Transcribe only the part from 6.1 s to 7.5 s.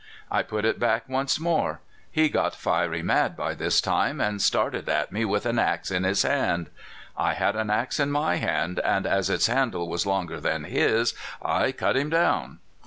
hand. I